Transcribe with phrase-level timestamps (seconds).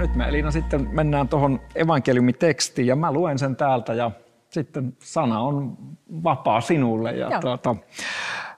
[0.00, 4.10] Nyt me Elina sitten mennään tuohon evankeliumitekstiin ja mä luen sen täältä ja
[4.50, 5.76] sitten sana on
[6.24, 7.12] vapaa sinulle.
[7.12, 7.76] Ja tuota,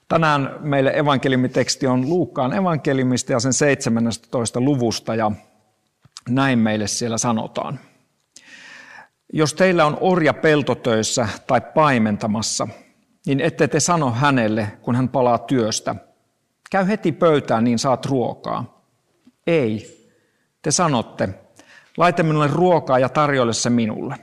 [0.09, 4.60] tänään meille evankeliumiteksti on Luukkaan evankeliumista ja sen 17.
[4.60, 5.32] luvusta ja
[6.28, 7.79] näin meille siellä sanotaan.
[9.32, 12.68] Jos teillä on orja peltotöissä tai paimentamassa,
[13.27, 15.95] niin ette te sano hänelle, kun hän palaa työstä.
[16.70, 18.82] Käy heti pöytään, niin saat ruokaa.
[19.46, 20.02] Ei,
[20.62, 21.29] te sanotte,
[21.97, 24.16] laita minulle ruokaa ja tarjoile se minulle.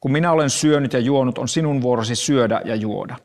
[0.00, 3.16] Kun minä olen syönyt ja juonut, on sinun vuorosi syödä ja juoda.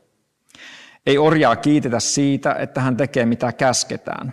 [1.06, 4.32] Ei orjaa kiitetä siitä, että hän tekee mitä käsketään.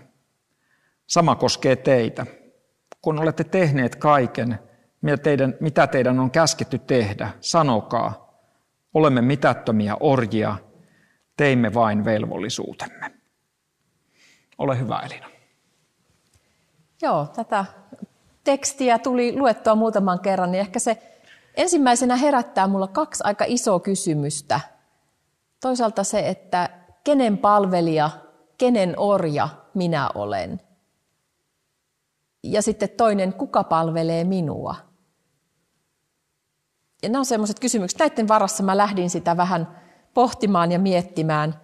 [1.08, 2.26] Sama koskee teitä.
[3.02, 4.60] Kun olette tehneet kaiken,
[5.02, 8.40] mitä teidän, mitä teidän on käsketty tehdä, sanokaa,
[8.94, 10.58] olemme mitättömiä orjia,
[11.38, 13.12] teimme vain velvollisuutemme.
[14.58, 15.35] Ole hyvä Elina.
[17.02, 17.66] Joo, tätä
[18.44, 21.20] tekstiä tuli luettua muutaman kerran, niin ehkä se
[21.56, 24.60] ensimmäisenä herättää mulla kaksi aika isoa kysymystä.
[25.62, 26.70] Toisaalta se, että
[27.04, 28.10] kenen palvelija,
[28.58, 30.62] kenen orja minä olen.
[32.44, 34.76] Ja sitten toinen, kuka palvelee minua.
[37.04, 38.00] Ja nämä on sellaiset kysymykset.
[38.00, 39.82] Näiden varassa mä lähdin sitä vähän
[40.14, 41.62] pohtimaan ja miettimään.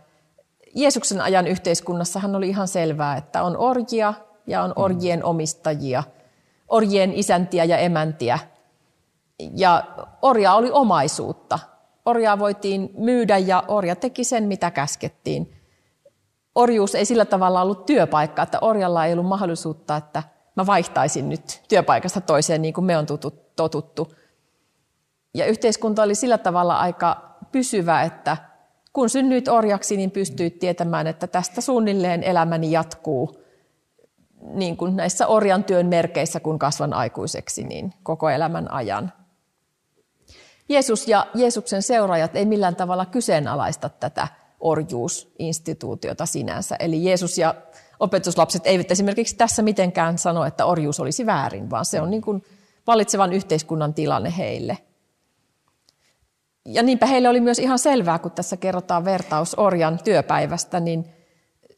[0.75, 4.13] Jeesuksen ajan yhteiskunnassahan oli ihan selvää, että on orjia
[4.47, 6.03] ja on orjien omistajia–
[6.71, 8.39] orjien isäntiä ja emäntiä.
[9.55, 9.83] Ja
[10.21, 11.59] orja oli omaisuutta.
[12.05, 15.53] Orjaa voitiin myydä ja orja teki sen, mitä käskettiin.
[16.55, 20.23] Orjuus ei sillä tavalla ollut työpaikka, että orjalla ei ollut mahdollisuutta, että
[20.55, 23.05] mä vaihtaisin nyt työpaikasta toiseen niin kuin me on
[23.55, 24.13] totuttu.
[25.33, 28.37] Ja yhteiskunta oli sillä tavalla aika pysyvä, että
[28.93, 33.35] kun synnyit orjaksi, niin pystyit tietämään, että tästä suunnilleen elämäni jatkuu–
[34.41, 39.13] niin kuin näissä orjan työn merkeissä, kun kasvan aikuiseksi, niin koko elämän ajan.
[40.69, 44.27] Jeesus ja Jeesuksen seuraajat ei millään tavalla kyseenalaista tätä
[44.59, 46.75] orjuusinstituutiota sinänsä.
[46.79, 47.55] Eli Jeesus ja
[47.99, 52.43] opetuslapset eivät esimerkiksi tässä mitenkään sano, että orjuus olisi väärin, vaan se on niin kuin
[52.87, 54.77] valitsevan yhteiskunnan tilanne heille.
[56.65, 61.05] Ja niinpä heille oli myös ihan selvää, kun tässä kerrotaan vertaus orjan työpäivästä, niin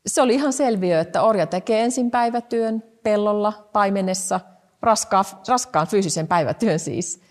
[0.08, 4.40] se oli ihan selviö, että orja tekee ensin päivätyön pellolla, paimenessa,
[4.82, 7.22] raskaan, raskaan fyysisen päivätyön siis,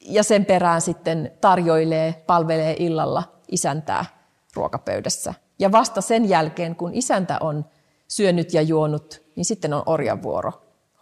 [0.00, 4.04] ja sen perään sitten tarjoilee, palvelee illalla isäntää
[4.54, 5.34] ruokapöydässä.
[5.58, 7.64] Ja vasta sen jälkeen, kun isäntä on
[8.08, 10.52] syönyt ja juonut, niin sitten on orjan vuoro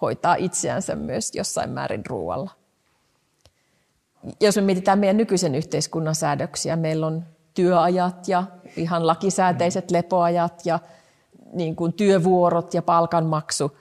[0.00, 2.50] hoitaa itseänsä myös jossain määrin ruoalla.
[4.40, 7.24] Jos me mietitään meidän nykyisen yhteiskunnan säädöksiä, meillä on
[7.54, 8.44] työajat ja
[8.76, 10.78] ihan lakisääteiset lepoajat ja
[11.52, 13.76] niin kuin työvuorot ja palkanmaksu,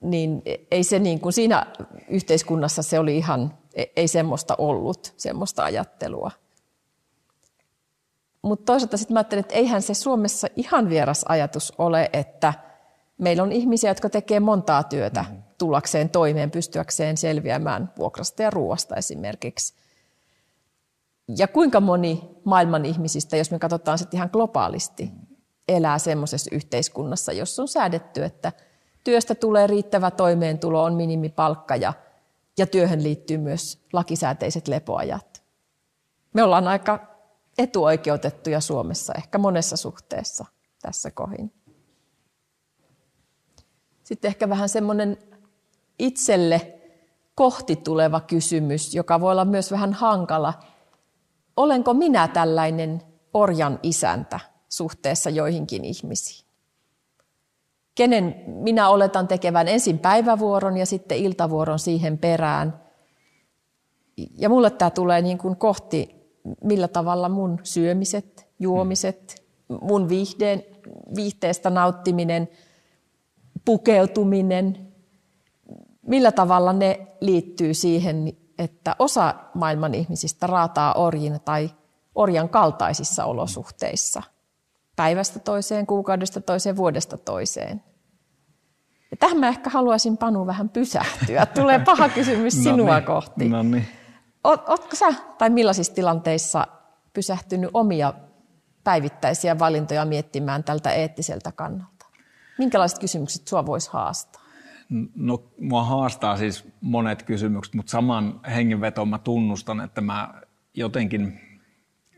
[0.00, 1.66] niin ei se niin kuin siinä
[2.08, 3.58] yhteiskunnassa se oli ihan,
[3.96, 6.30] ei semmoista ollut, semmoista ajattelua.
[8.42, 12.54] Mutta toisaalta sitten mä ajattelin, että eihän se Suomessa ihan vieras ajatus ole, että
[13.18, 15.42] meillä on ihmisiä, jotka tekee montaa työtä mm-hmm.
[15.58, 19.74] tullakseen toimeen, pystyäkseen selviämään vuokrasta ja ruoasta esimerkiksi.
[21.38, 25.10] Ja kuinka moni maailman ihmisistä, jos me katsotaan sitten ihan globaalisti,
[25.68, 28.52] elää semmoisessa yhteiskunnassa, jossa on säädetty, että
[29.04, 31.92] työstä tulee riittävä toimeentulo, on minimipalkka ja,
[32.58, 35.42] ja työhön liittyy myös lakisääteiset lepoajat.
[36.32, 36.98] Me ollaan aika
[37.58, 40.44] etuoikeutettuja Suomessa, ehkä monessa suhteessa
[40.82, 41.52] tässä kohin.
[44.02, 45.18] Sitten ehkä vähän semmoinen
[45.98, 46.74] itselle
[47.34, 50.54] kohti tuleva kysymys, joka voi olla myös vähän hankala.
[51.56, 53.02] Olenko minä tällainen
[53.34, 54.40] orjan isäntä?
[54.76, 56.46] Suhteessa joihinkin ihmisiin.
[57.94, 62.80] Kenen minä oletan tekevän ensin päivävuoron ja sitten iltavuoron siihen perään.
[64.38, 66.14] Ja mulle tämä tulee niin kuin kohti,
[66.64, 69.44] millä tavalla mun syömiset, juomiset,
[69.80, 70.64] mun viihdeen,
[71.16, 72.48] viihteestä nauttiminen,
[73.64, 74.92] pukeutuminen,
[76.02, 81.70] millä tavalla ne liittyy siihen, että osa maailman ihmisistä raataa orjin tai
[82.14, 84.22] orjan kaltaisissa olosuhteissa–
[84.96, 87.82] päivästä toiseen, kuukaudesta toiseen, vuodesta toiseen.
[89.10, 91.46] Ja tähän mä ehkä haluaisin Panu vähän pysähtyä.
[91.54, 93.48] Tulee paha kysymys sinua no niin, kohti.
[93.48, 93.86] No niin.
[94.44, 96.66] Oletko sä tai millaisissa tilanteissa
[97.12, 98.14] pysähtynyt omia
[98.84, 102.06] päivittäisiä valintoja miettimään tältä eettiseltä kannalta?
[102.58, 104.42] Minkälaiset kysymykset sua voisi haastaa?
[105.14, 110.34] No, mua haastaa siis monet kysymykset, mutta saman hengenvetoon mä tunnustan, että mä
[110.74, 111.40] jotenkin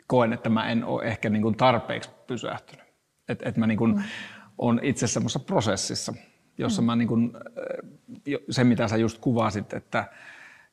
[0.07, 2.87] koen, että mä en ole ehkä niin kuin tarpeeksi pysähtynyt.
[3.29, 4.03] Että et mä niin kuin mm.
[4.59, 6.15] on itse semmoisessa prosessissa,
[6.59, 6.87] jossa mm.
[6.87, 7.33] mä niin kuin,
[8.51, 10.05] se mitä sä just kuvasit, että,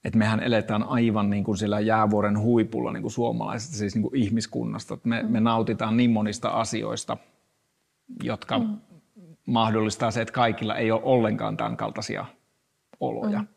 [0.03, 4.15] että mehän eletään aivan niin kuin sillä jäävuoren huipulla niin kuin suomalaisesta, siis niin kuin
[4.15, 4.93] ihmiskunnasta.
[4.93, 5.31] Että me, mm.
[5.31, 7.17] me nautitaan niin monista asioista,
[8.23, 8.77] jotka mm.
[9.45, 12.25] mahdollistaa se, että kaikilla ei ole ollenkaan tämän kaltaisia
[12.99, 13.39] oloja.
[13.39, 13.47] Mm.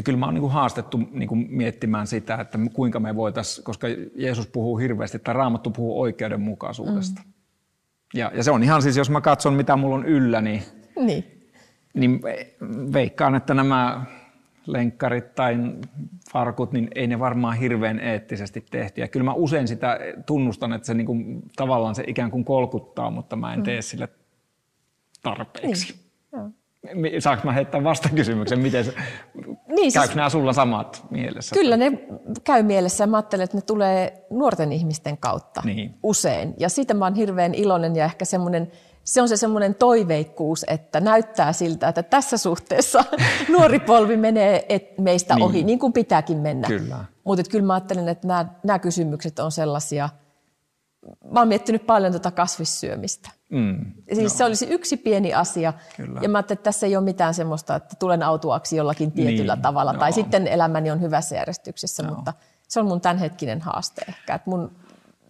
[0.00, 3.64] Ja kyllä mä oon niin kuin haastettu niin kuin miettimään sitä, että kuinka me voitaisiin,
[3.64, 7.22] koska Jeesus puhuu hirveästi, tai Raamattu puhuu oikeudenmukaisuudesta.
[7.24, 7.32] Mm.
[8.14, 10.62] Ja, ja se on ihan siis, jos mä katson mitä mulla on yllä, niin,
[10.96, 11.24] niin.
[11.94, 12.20] niin
[12.92, 14.04] veikkaan, että nämä
[14.66, 15.56] lenkkarit tai
[16.32, 19.00] farkut, niin ei ne varmaan hirveän eettisesti tehty.
[19.00, 23.10] Ja kyllä mä usein sitä tunnustan, että se niin kuin, tavallaan se ikään kuin kolkuttaa,
[23.10, 23.64] mutta mä en mm.
[23.64, 24.08] tee sille
[25.22, 25.92] tarpeeksi.
[25.92, 26.09] Niin.
[27.18, 28.58] Saanko mä heittää vastakysymyksen?
[28.58, 28.94] Miten se,
[29.68, 31.54] niin, käykö siis, nämä sulla samat mielessä?
[31.54, 31.92] Kyllä ne
[32.44, 33.06] käy mielessä.
[33.06, 35.94] Mä ajattelen, että ne tulee nuorten ihmisten kautta niin.
[36.02, 36.54] usein.
[36.58, 38.70] Ja siitä mä oon hirveän iloinen ja ehkä semmoinen,
[39.04, 43.04] se on se semmoinen toiveikkuus, että näyttää siltä, että tässä suhteessa
[43.52, 45.44] nuori polvi menee et meistä niin.
[45.44, 46.68] ohi, niin kuin pitääkin mennä.
[46.68, 47.04] Kyllä.
[47.24, 50.08] Mutta kyllä mä ajattelen, että nämä, nämä kysymykset on sellaisia,
[51.32, 53.30] mä oon miettinyt paljon tuota kasvissyömistä.
[53.50, 55.72] Mm, siis se olisi yksi pieni asia.
[55.96, 56.20] Kyllä.
[56.22, 59.62] Ja mä ajattelin, että tässä ei ole mitään semmoista, että tulen autuaksi jollakin tietyllä niin,
[59.62, 59.92] tavalla.
[59.92, 59.98] No.
[59.98, 62.14] Tai sitten elämäni on hyvässä järjestyksessä, no.
[62.14, 62.32] mutta
[62.68, 64.34] se on mun tämänhetkinen haaste ehkä.
[64.34, 64.76] Että mun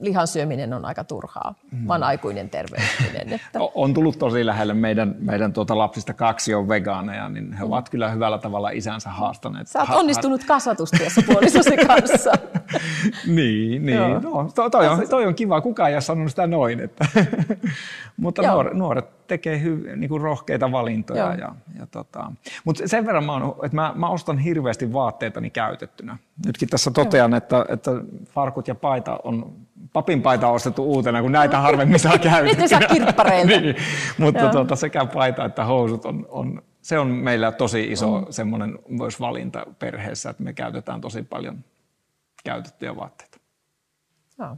[0.01, 1.55] lihan syöminen on aika turhaa.
[1.73, 1.79] Mm.
[1.79, 3.33] Mä oon aikuinen terveellinen.
[3.33, 3.59] Että...
[3.75, 4.75] On tullut tosi lähelle.
[4.75, 7.71] Meidän, meidän tuota lapsista kaksi on vegaaneja, niin he mm.
[7.71, 9.69] ovat kyllä hyvällä tavalla isänsä haastaneet.
[9.69, 12.33] Sä oot onnistunut kasvatustyössä puolisosi kanssa.
[13.27, 13.99] niin, niin.
[14.23, 15.61] No, to, toi, on, toi on kiva.
[15.61, 16.81] Kukaan ei ole sanonut sitä noin.
[16.81, 17.07] Että
[18.17, 21.35] Mutta nuoret, nuoret tekee hy, niin kuin rohkeita valintoja.
[21.35, 22.33] Ja, ja tota.
[22.65, 26.19] Mutta sen verran mä, on, että mä, mä ostan hirveästi vaatteitani käytettynä.
[26.47, 27.91] Nytkin tässä totean, että, että
[28.35, 29.53] farkut ja paita on
[29.93, 32.65] papin paita on ostettu uutena, kun näitä harvemmin saa käytettyä.
[32.65, 33.57] Miten saa kirppareilta.
[33.61, 33.77] niin,
[34.19, 38.27] mutta tuota, sekä paita että housut on, on, se on meillä tosi iso mm.
[38.31, 41.65] semmoinen myös valinta perheessä, että me käytetään tosi paljon
[42.45, 43.39] käytettyjä vaatteita.
[44.39, 44.57] Joo.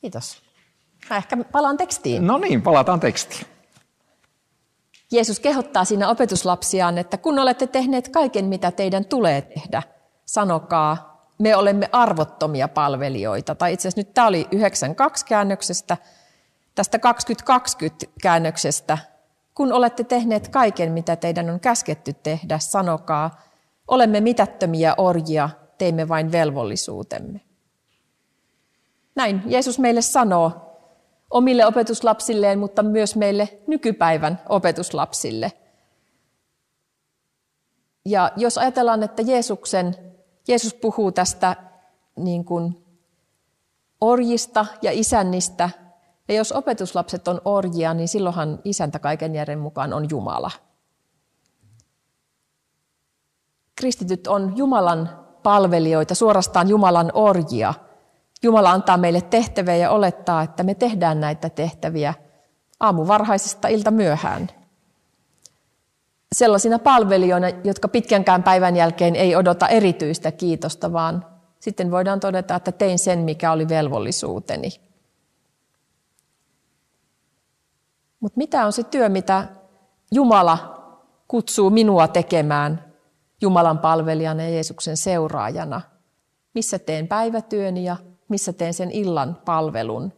[0.00, 0.42] Kiitos.
[1.10, 2.26] Mä ehkä palaan tekstiin.
[2.26, 3.46] No niin, palataan tekstiin.
[5.12, 9.82] Jeesus kehottaa siinä opetuslapsiaan, että kun olette tehneet kaiken, mitä teidän tulee tehdä,
[10.24, 13.54] sanokaa, me olemme arvottomia palvelijoita.
[13.54, 15.96] Tai itse asiassa nyt tämä oli 92 käännöksestä,
[16.74, 18.98] tästä 2020 käännöksestä.
[19.54, 23.42] Kun olette tehneet kaiken, mitä teidän on käsketty tehdä, sanokaa,
[23.88, 27.40] olemme mitättömiä orjia, teimme vain velvollisuutemme.
[29.14, 30.52] Näin Jeesus meille sanoo
[31.30, 35.52] omille opetuslapsilleen, mutta myös meille nykypäivän opetuslapsille.
[38.04, 40.15] Ja jos ajatellaan, että Jeesuksen
[40.48, 41.56] Jeesus puhuu tästä
[42.16, 42.84] niin kuin
[44.00, 45.70] orjista ja isännistä.
[46.28, 50.50] Ja jos opetuslapset on orjia, niin silloinhan isäntä kaiken järjen mukaan on Jumala.
[53.76, 57.74] Kristityt on Jumalan palvelijoita, suorastaan Jumalan orjia.
[58.42, 62.14] Jumala antaa meille tehtäviä ja olettaa, että me tehdään näitä tehtäviä
[62.80, 64.48] aamu varhaisesta ilta myöhään
[66.36, 71.26] sellaisina palvelijoina, jotka pitkänkään päivän jälkeen ei odota erityistä kiitosta, vaan
[71.60, 74.68] sitten voidaan todeta, että tein sen, mikä oli velvollisuuteni.
[78.20, 79.48] Mutta mitä on se työ, mitä
[80.12, 80.58] Jumala
[81.28, 82.84] kutsuu minua tekemään
[83.40, 85.80] Jumalan palvelijana ja Jeesuksen seuraajana?
[86.54, 87.96] Missä teen päivätyöni ja
[88.28, 90.12] missä teen sen illan palvelun?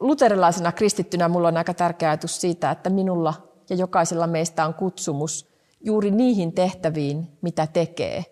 [0.00, 5.56] Luterilaisena kristittynä minulla on aika tärkeä ajatus siitä, että minulla ja jokaisella meistä on kutsumus
[5.80, 8.24] juuri niihin tehtäviin, mitä tekee.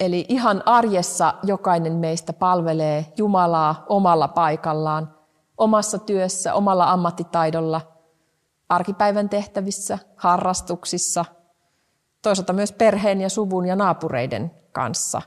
[0.00, 5.14] Eli ihan arjessa jokainen meistä palvelee Jumalaa omalla paikallaan,
[5.58, 7.80] omassa työssä, omalla ammattitaidolla,
[8.68, 11.24] arkipäivän tehtävissä, harrastuksissa,
[12.22, 15.22] toisaalta myös perheen ja suvun ja naapureiden kanssa.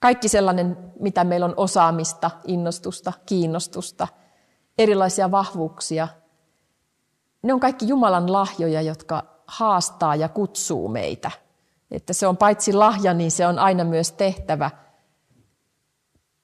[0.00, 4.08] Kaikki sellainen, mitä meillä on osaamista, innostusta, kiinnostusta,
[4.78, 6.08] erilaisia vahvuuksia–
[7.42, 11.30] ne on kaikki Jumalan lahjoja, jotka haastaa ja kutsuu meitä.
[11.90, 14.70] Että se on paitsi lahja, niin se on aina myös tehtävä.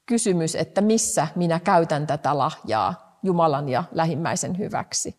[0.06, 5.16] Kysymys, että missä minä käytän tätä lahjaa Jumalan ja lähimmäisen hyväksi.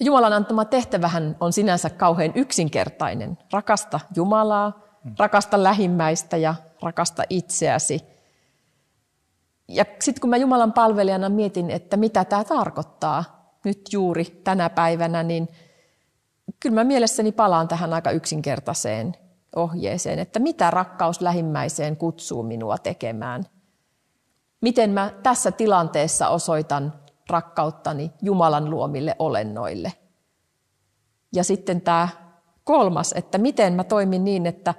[0.00, 3.38] Ja Jumalan antama tehtävähän on sinänsä kauhean yksinkertainen.
[3.52, 4.80] Rakasta Jumalaa,
[5.18, 8.00] rakasta lähimmäistä ja rakasta itseäsi.
[9.68, 15.22] Ja sitten kun mä Jumalan palvelijana mietin, että mitä tämä tarkoittaa nyt juuri tänä päivänä,
[15.22, 15.48] niin
[16.60, 19.16] kyllä mä mielessäni palaan tähän aika yksinkertaiseen
[19.56, 23.44] ohjeeseen, että mitä rakkaus lähimmäiseen kutsuu minua tekemään.
[24.60, 26.92] Miten mä tässä tilanteessa osoitan
[27.30, 29.92] rakkauttani Jumalan luomille olennoille.
[31.34, 32.08] Ja sitten tämä
[32.64, 34.74] kolmas, että miten mä toimin niin, että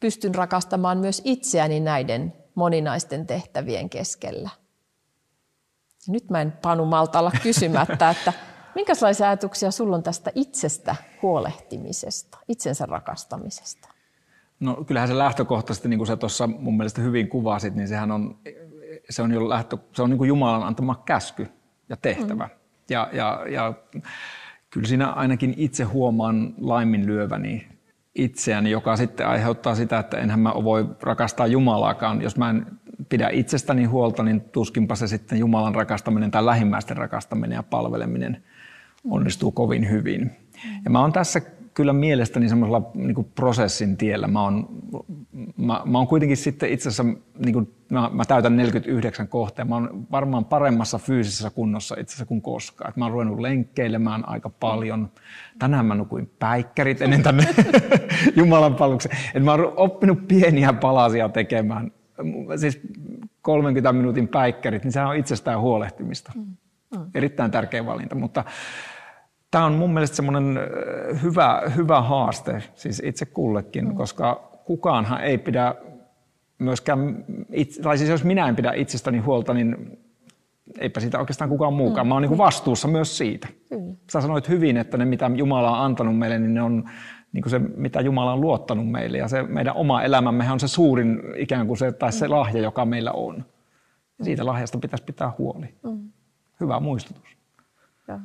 [0.00, 4.50] pystyn rakastamaan myös itseäni näiden moninaisten tehtävien keskellä.
[6.08, 8.32] Nyt mä en Panu malta olla kysymättä, että
[8.74, 13.88] minkälaisia ajatuksia sulla on tästä itsestä huolehtimisesta, itsensä rakastamisesta?
[14.60, 18.38] No kyllähän se lähtökohtaisesti, niin kuin sä tuossa mun mielestä hyvin kuvasit, niin sehän on,
[19.10, 21.48] se on jo lähtö, se on niin kuin Jumalan antama käsky
[21.88, 22.44] ja tehtävä.
[22.44, 22.50] Mm.
[22.90, 23.74] Ja, ja, ja
[24.70, 27.68] kyllä siinä ainakin itse huomaan laiminlyöväni
[28.14, 32.22] itseäni, joka sitten aiheuttaa sitä, että enhän mä voi rakastaa Jumalaakaan.
[32.22, 32.66] Jos mä en
[33.08, 38.42] pidä itsestäni huolta, niin tuskinpa se sitten Jumalan rakastaminen tai lähimmäisten rakastaminen ja palveleminen
[39.10, 40.30] onnistuu kovin hyvin.
[40.84, 41.40] Ja mä oon tässä
[41.74, 44.26] kyllä mielestäni semmoisella niin prosessin tiellä.
[44.26, 44.68] Mä oon,
[45.56, 49.64] mä, mä oon kuitenkin sitten itse asiassa, niin kuin, mä, mä täytän 49 kohtaa.
[49.64, 52.90] Mä oon varmaan paremmassa fyysisessä kunnossa itse asiassa kuin koskaan.
[52.90, 55.10] Et mä oon ruvennut lenkkeilemään aika paljon.
[55.58, 57.48] Tänään mä nukuin päikkärit ennen tänne
[58.36, 59.12] Jumalan palveluksen.
[59.34, 61.92] Et mä oon oppinut pieniä palasia tekemään.
[62.56, 62.80] Siis
[63.42, 66.32] 30 minuutin päikkärit, niin sehän on itsestään huolehtimista.
[66.34, 66.56] Mm.
[66.96, 67.10] Mm.
[67.14, 68.44] Erittäin tärkeä valinta, mutta
[69.52, 70.58] Tämä on mun mielestä semmoinen
[71.22, 73.94] hyvä, hyvä haaste siis itse kullekin, mm.
[73.94, 75.74] koska kukaanhan ei pidä
[76.58, 79.98] myöskään, itse, tai siis jos minä en pidä itsestäni huolta, niin
[80.78, 82.06] eipä siitä oikeastaan kukaan muukaan.
[82.06, 82.08] Mm.
[82.08, 83.48] Mä oon niin vastuussa myös siitä.
[83.70, 83.96] Mm.
[84.12, 86.84] Sä sanoit hyvin, että ne mitä Jumala on antanut meille, niin ne on
[87.32, 89.18] niin kuin se, mitä Jumala on luottanut meille.
[89.18, 92.32] Ja se meidän oma elämämme on se suurin ikään kuin se, tai se mm.
[92.32, 93.44] lahja, joka meillä on.
[94.18, 95.74] Ja siitä lahjasta pitäisi pitää huoli.
[95.82, 96.08] Mm.
[96.60, 97.36] Hyvä muistutus.
[98.08, 98.20] Ja.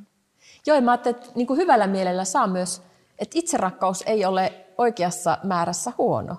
[0.67, 2.81] Joo, mä ajattelin, että niin kuin hyvällä mielellä saa myös,
[3.19, 6.35] että itserakkaus ei ole oikeassa määrässä huono.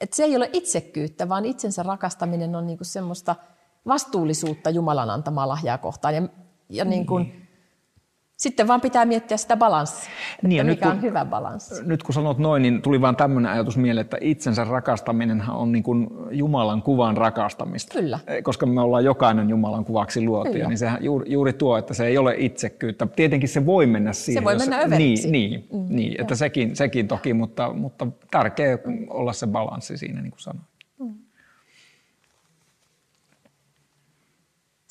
[0.00, 3.36] Että se ei ole itsekkyyttä, vaan itsensä rakastaminen on niin kuin semmoista
[3.86, 6.14] vastuullisuutta Jumalan antamaa lahjaa kohtaan.
[6.14, 6.22] Ja,
[6.68, 7.45] ja niin kuin,
[8.36, 10.10] sitten vaan pitää miettiä sitä balanssia,
[10.42, 11.84] niin, että mikä nyt, on hyvä balanssi.
[11.84, 15.82] Nyt kun sanot noin, niin tuli vaan tämmöinen ajatus mieleen, että itsensä rakastaminen on niin
[15.82, 17.98] kuin Jumalan kuvan rakastamista.
[17.98, 18.18] Kyllä.
[18.26, 22.06] Eh, koska me ollaan jokainen Jumalan kuvaksi luotuja, niin sehän juuri, juuri tuo, että se
[22.06, 23.06] ei ole itsekyyttä.
[23.06, 24.42] Tietenkin se voi mennä siihen.
[24.42, 25.30] Se voi jos, mennä överiksi.
[25.30, 28.78] Niin, niin, mm, niin että sekin, sekin toki, mutta, mutta tärkeä
[29.10, 30.66] olla se balanssi siinä, niin kuin sanoin.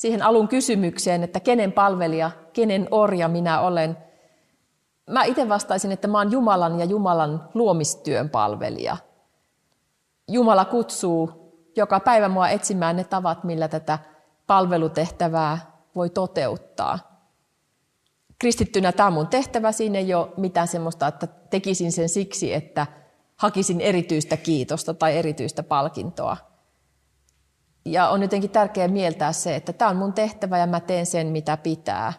[0.06, 3.98] Siihen alun kysymykseen, että kenen palvelija, kenen orja minä olen.
[5.10, 8.98] Mä itse vastaisin, että mä oon Jumalan ja Jumalan luomistyön palvelija.
[10.28, 11.32] Jumala kutsuu
[11.76, 14.00] joka päivä mua etsimään ne tavat, millä tätä
[14.48, 17.00] palvelutehtävää voi toteuttaa.
[18.40, 22.88] Kristittynä tämä on mun tehtävä, siinä ei ole mitään semmoista, että tekisin sen siksi, että
[23.36, 26.38] hakisin erityistä kiitosta tai erityistä palkintoa
[27.86, 31.28] ja on jotenkin tärkeää mieltää se, että tämä on mun tehtävä ja mä teen sen,
[31.28, 32.14] mitä pitää.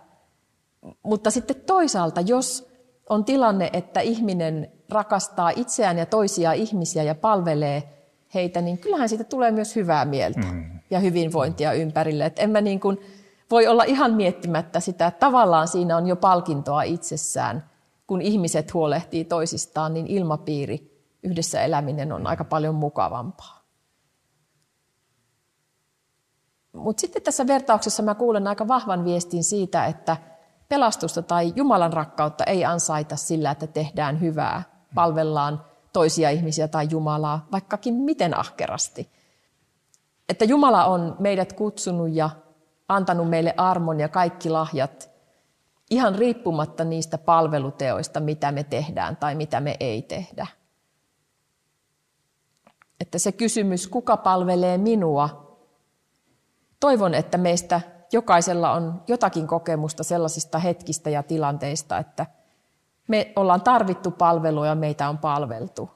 [1.03, 2.69] Mutta sitten toisaalta, jos
[3.09, 7.97] on tilanne, että ihminen rakastaa itseään ja toisia ihmisiä ja palvelee
[8.35, 10.81] heitä, niin kyllähän siitä tulee myös hyvää mieltä mm.
[10.91, 12.27] ja hyvinvointia ympärille.
[12.27, 12.99] Et en mä niin kuin
[13.51, 17.71] voi olla ihan miettimättä sitä, että tavallaan siinä on jo palkintoa itsessään.
[18.07, 23.66] Kun ihmiset huolehtii toisistaan, niin ilmapiiri, yhdessä eläminen on aika paljon mukavampaa.
[26.77, 30.17] Mutta sitten tässä vertauksessa mä kuulen aika vahvan viestin siitä, että
[30.69, 34.63] pelastusta tai Jumalan rakkautta ei ansaita sillä, että tehdään hyvää,
[34.95, 39.11] palvellaan toisia ihmisiä tai Jumalaa, vaikkakin miten ahkerasti.
[40.29, 42.31] Että Jumala on meidät kutsunut ja
[42.89, 45.11] antanut meille armon ja kaikki lahjat
[45.91, 50.47] ihan riippumatta niistä palveluteoista, mitä me tehdään tai mitä me ei tehdä.
[53.01, 55.46] Että se kysymys, kuka palvelee minua,
[56.87, 57.81] Toivon, että meistä
[58.13, 62.27] jokaisella on jotakin kokemusta sellaisista hetkistä ja tilanteista, että
[63.09, 65.91] me ollaan tarvittu palvelua ja meitä on palveltu.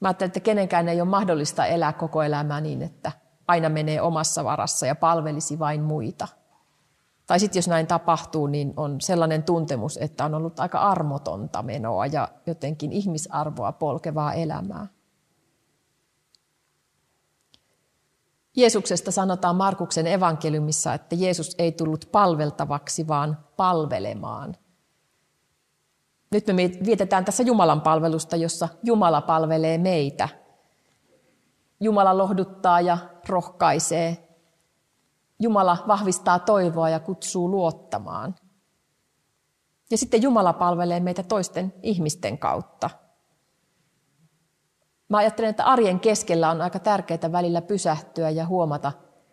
[0.00, 3.12] Mä ajattelen, että kenenkään ei ole mahdollista elää koko elämää niin, että
[3.48, 6.28] aina menee omassa varassa ja palvelisi vain muita.
[7.26, 12.06] Tai sitten jos näin tapahtuu, niin on sellainen tuntemus, että on ollut aika armotonta menoa
[12.06, 14.86] ja jotenkin ihmisarvoa polkevaa elämää.
[18.56, 24.56] Jeesuksesta sanotaan Markuksen evankeliumissa, että Jeesus ei tullut palveltavaksi, vaan palvelemaan.
[26.30, 30.28] Nyt me vietetään tässä Jumalan palvelusta, jossa Jumala palvelee meitä.
[31.80, 34.28] Jumala lohduttaa ja rohkaisee.
[35.38, 38.34] Jumala vahvistaa toivoa ja kutsuu luottamaan.
[39.90, 42.90] Ja sitten Jumala palvelee meitä toisten ihmisten kautta.
[45.12, 48.92] Mä ajattelen, että arjen keskellä on aika tärkeää välillä pysähtyä ja huomata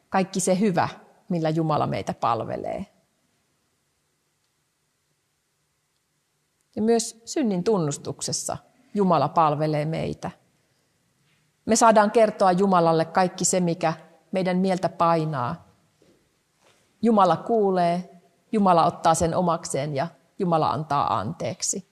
[0.10, 0.90] kaikki se hyvä,
[1.30, 2.86] millä Jumala meitä palvelee.
[6.76, 8.58] Ja myös synnin tunnustuksessa
[8.94, 10.32] Jumala palvelee meitä.
[11.66, 13.94] Me saadaan kertoa Jumalalle kaikki se, mikä
[14.32, 15.68] meidän mieltä painaa.
[17.02, 18.22] Jumala kuulee,
[18.52, 20.08] Jumala ottaa sen omakseen ja
[20.40, 21.88] Jumala antaa anteeksi.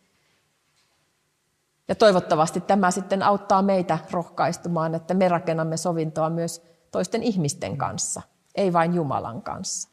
[1.87, 8.21] Ja toivottavasti tämä sitten auttaa meitä rohkaistumaan, että me rakennamme sovintoa myös toisten ihmisten kanssa,
[8.55, 9.89] ei vain Jumalan kanssa.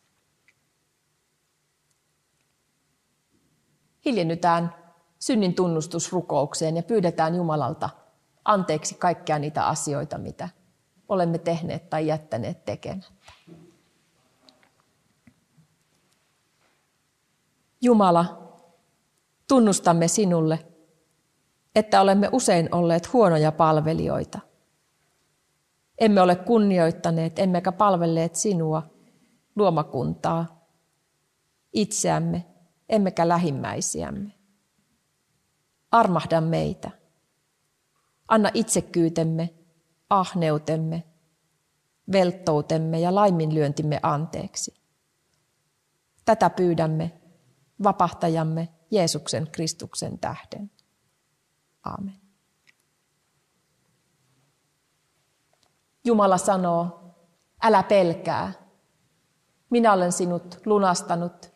[4.05, 4.75] Hiljennytään
[5.19, 7.91] synnin tunnustusrukoukseen ja pyydetään Jumalalta
[8.45, 10.49] anteeksi kaikkia niitä asioita, mitä
[11.09, 13.13] olemme tehneet tai jättäneet tekemättä.
[17.81, 18.53] Jumala,
[19.49, 20.67] tunnustamme sinulle,
[21.75, 24.39] että olemme usein olleet huonoja palvelijoita.
[25.99, 28.83] Emme ole kunnioittaneet emmekä palvelleet sinua,
[29.57, 30.69] luomakuntaa,
[31.73, 32.47] itseämme,
[32.89, 34.33] emmekä lähimmäisiämme.
[35.91, 36.91] Armahda meitä.
[38.29, 39.55] Anna itsekyytemme,
[40.11, 41.05] ahneutemme,
[42.13, 44.75] velttoutemme ja laiminlyöntimme anteeksi.
[46.25, 47.21] Tätä pyydämme
[47.83, 50.71] vapahtajamme Jeesuksen Kristuksen tähden.
[51.85, 52.15] Aamen.
[56.05, 57.15] Jumala sanoo,
[57.63, 58.53] älä pelkää.
[59.71, 61.53] Minä olen sinut lunastanut.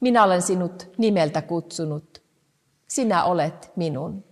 [0.00, 2.22] Minä olen sinut nimeltä kutsunut.
[2.88, 4.24] Sinä olet minun.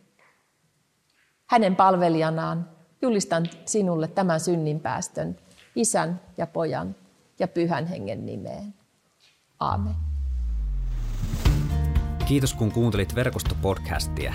[1.47, 2.71] Hänen palvelijanaan
[3.03, 5.37] julistan sinulle tämän synninpäästön
[5.75, 6.97] isän ja pojan
[7.39, 8.75] ja pyhän hengen nimeen.
[9.61, 9.95] Aamen.
[12.29, 14.35] Kiitos kun kuuntelit verkostopodcastia.